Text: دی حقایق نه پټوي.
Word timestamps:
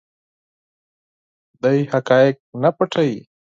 دی 1.61 1.79
حقایق 1.91 2.35
نه 2.61 2.69
پټوي. 2.77 3.15